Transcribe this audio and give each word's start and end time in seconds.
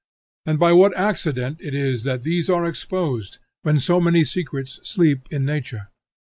and 0.47 0.57
by 0.57 0.73
what 0.73 0.97
accident 0.97 1.59
it 1.61 1.75
is 1.75 2.05
that 2.05 2.23
these 2.23 2.49
are 2.49 2.65
exposed, 2.65 3.37
when 3.61 3.79
so 3.79 4.01
many 4.01 4.25
secrets 4.25 4.79
sleep 4.81 5.27
in 5.29 5.45
nature! 5.45 5.89